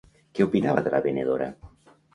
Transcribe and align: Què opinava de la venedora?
Què 0.37 0.47
opinava 0.47 0.85
de 0.89 0.95
la 0.97 1.05
venedora? 1.09 1.53